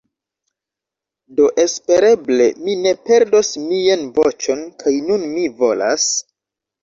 [1.39, 6.09] Do espereble mi ne perdos mian voĉon kaj nun mi volas...